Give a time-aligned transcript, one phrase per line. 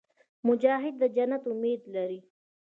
[0.47, 2.19] مجاهد د جنت امید لري.